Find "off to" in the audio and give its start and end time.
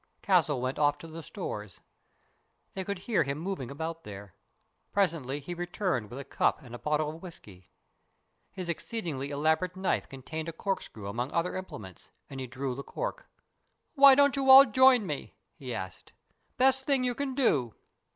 0.79-1.07